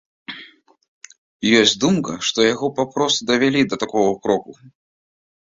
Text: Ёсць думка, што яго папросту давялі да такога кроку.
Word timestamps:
Ёсць 1.59 1.73
думка, 1.83 2.13
што 2.31 2.39
яго 2.53 2.67
папросту 2.81 3.21
давялі 3.33 3.61
да 3.75 3.81
такога 3.87 4.19
кроку. 4.27 4.51